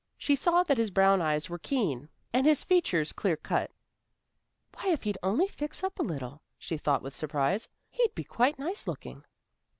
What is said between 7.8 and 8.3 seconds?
"he'd be